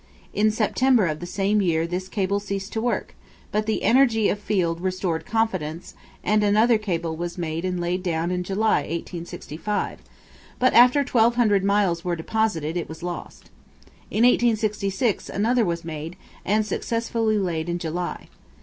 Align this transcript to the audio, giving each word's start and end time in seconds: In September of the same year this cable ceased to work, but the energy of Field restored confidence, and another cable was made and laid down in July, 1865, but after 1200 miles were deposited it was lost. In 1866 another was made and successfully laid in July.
In 0.33 0.49
September 0.49 1.05
of 1.05 1.19
the 1.19 1.27
same 1.27 1.61
year 1.61 1.85
this 1.85 2.09
cable 2.09 2.39
ceased 2.39 2.73
to 2.73 2.81
work, 2.81 3.13
but 3.51 3.67
the 3.67 3.83
energy 3.83 4.29
of 4.29 4.39
Field 4.39 4.81
restored 4.81 5.27
confidence, 5.27 5.93
and 6.23 6.43
another 6.43 6.79
cable 6.79 7.15
was 7.15 7.37
made 7.37 7.63
and 7.63 7.79
laid 7.79 8.01
down 8.01 8.31
in 8.31 8.41
July, 8.43 8.77
1865, 8.79 9.99
but 10.57 10.73
after 10.73 11.01
1200 11.01 11.63
miles 11.63 12.03
were 12.03 12.15
deposited 12.15 12.75
it 12.77 12.89
was 12.89 13.03
lost. 13.03 13.51
In 14.09 14.23
1866 14.23 15.29
another 15.29 15.63
was 15.63 15.85
made 15.85 16.15
and 16.43 16.65
successfully 16.65 17.37
laid 17.37 17.69
in 17.69 17.77
July. 17.77 18.27